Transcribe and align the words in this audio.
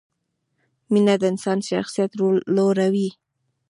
مینه 0.91 1.15
د 1.21 1.23
انسان 1.31 1.59
شخصیت 1.69 2.11
لوړوي. 2.55 3.09